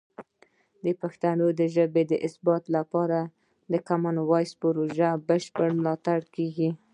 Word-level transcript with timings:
د 0.83 0.87
پښتو 1.01 1.47
ژبې 1.75 2.03
د 2.11 2.13
ثبت 2.33 2.63
لپاره 2.75 3.19
د 3.71 3.73
کامن 3.87 4.15
وایس 4.29 4.51
پروژې 4.61 5.09
بشپړ 5.27 5.67
ملاتړ 5.79 6.19
کیږي. 6.35 6.69